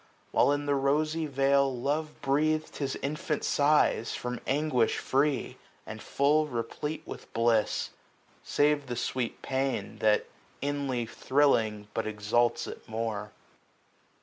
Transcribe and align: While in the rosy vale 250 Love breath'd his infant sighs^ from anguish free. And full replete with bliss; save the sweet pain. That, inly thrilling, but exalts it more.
While 0.31 0.51
in 0.51 0.65
the 0.65 0.73
rosy 0.73 1.27
vale 1.27 1.71
250 1.71 1.85
Love 1.85 2.21
breath'd 2.23 2.77
his 2.77 2.95
infant 3.03 3.43
sighs^ 3.43 4.15
from 4.15 4.39
anguish 4.47 4.97
free. 4.97 5.59
And 5.85 6.01
full 6.01 6.47
replete 6.47 7.03
with 7.05 7.31
bliss; 7.33 7.91
save 8.41 8.87
the 8.87 8.95
sweet 8.95 9.43
pain. 9.43 9.99
That, 9.99 10.25
inly 10.59 11.05
thrilling, 11.05 11.87
but 11.93 12.07
exalts 12.07 12.65
it 12.65 12.89
more. 12.89 13.31